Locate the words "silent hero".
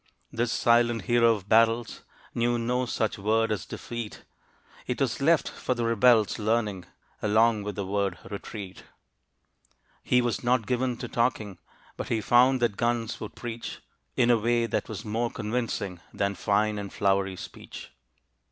0.51-1.31